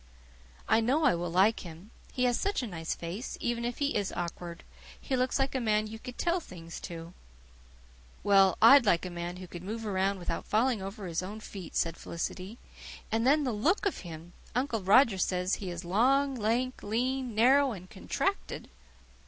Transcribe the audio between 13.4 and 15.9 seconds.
the look of him! Uncle Roger says he is